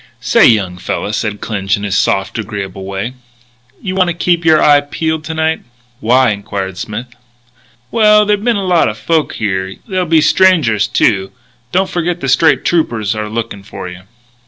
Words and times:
"Say, 0.19 0.47
young 0.47 0.79
fella," 0.79 1.13
said 1.13 1.41
Clinch 1.41 1.77
in 1.77 1.83
his 1.83 1.95
soft, 1.95 2.39
agreeable 2.39 2.85
way, 2.85 3.13
"you 3.83 3.93
want 3.93 4.07
to 4.07 4.15
keep 4.15 4.43
your 4.43 4.59
eye 4.59 4.81
peeled 4.81 5.23
to 5.25 5.35
night." 5.35 5.61
"Why?" 5.99 6.31
inquired 6.31 6.79
Smith. 6.79 7.05
"Well, 7.91 8.25
there'll 8.25 8.41
be 8.41 8.49
a 8.49 8.55
lot 8.55 8.89
o' 8.89 8.95
folks 8.95 9.35
here. 9.37 9.75
There'll 9.87 10.07
be 10.07 10.19
strangers, 10.21 10.87
too.... 10.87 11.31
Don't 11.71 11.87
forget 11.87 12.19
the 12.19 12.29
State 12.29 12.65
Troopers 12.65 13.13
are 13.13 13.29
looking 13.29 13.61
for 13.61 13.87
you." 13.87 14.01